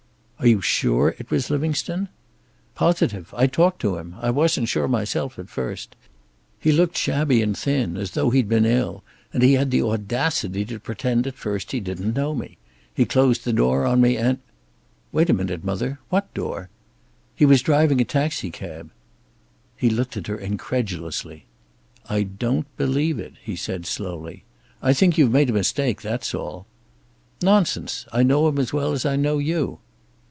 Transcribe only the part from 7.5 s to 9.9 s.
thin, as though he'd been ill, and he had the